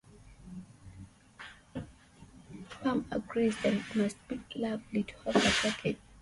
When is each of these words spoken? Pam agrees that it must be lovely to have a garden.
Pam 2.81 3.05
agrees 3.11 3.55
that 3.61 3.73
it 3.73 3.95
must 3.95 4.17
be 4.27 4.39
lovely 4.55 5.03
to 5.03 5.13
have 5.31 5.35
a 5.65 5.69
garden. 5.77 5.97